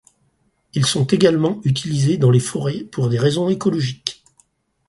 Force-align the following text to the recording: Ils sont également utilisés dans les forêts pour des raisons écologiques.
Ils 0.73 0.87
sont 0.87 1.05
également 1.05 1.61
utilisés 1.63 2.17
dans 2.17 2.31
les 2.31 2.39
forêts 2.39 2.85
pour 2.85 3.07
des 3.07 3.19
raisons 3.19 3.49
écologiques. 3.49 4.23